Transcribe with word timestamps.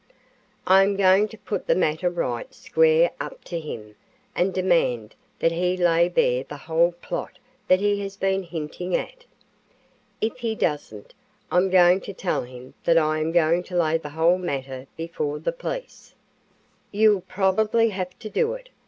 "I 0.65 0.81
am 0.81 0.95
going 0.95 1.27
to 1.27 1.37
put 1.37 1.67
the 1.67 1.75
matter 1.75 2.09
right 2.09 2.51
square 2.51 3.11
up 3.19 3.43
to 3.43 3.59
him 3.59 3.95
and 4.35 4.51
demand 4.51 5.13
that 5.37 5.51
he 5.51 5.77
lay 5.77 6.09
bare 6.09 6.43
the 6.43 6.57
whole 6.57 6.93
plot 7.03 7.37
that 7.67 7.81
he 7.81 7.99
has 8.01 8.17
been 8.17 8.41
hinting 8.41 8.95
at. 8.95 9.25
If 10.19 10.37
he 10.37 10.55
doesn't, 10.55 11.13
I'm 11.51 11.69
going 11.69 12.01
to 12.01 12.13
tell 12.13 12.41
him 12.45 12.73
that 12.83 12.97
I 12.97 13.19
am 13.19 13.31
going 13.31 13.61
to 13.61 13.77
lay 13.77 13.99
the 13.99 14.09
whole 14.09 14.39
matter 14.39 14.87
before 14.97 15.37
the 15.37 15.51
police." 15.51 16.15
"You'll 16.91 17.21
probably 17.21 17.89
have 17.89 18.17
to 18.17 18.29
do 18.31 18.53
it. 18.53 18.69